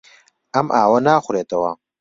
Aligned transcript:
ئەم 0.53 0.67
ئاوە 0.75 0.99
ناخورێتەوە. 1.07 1.71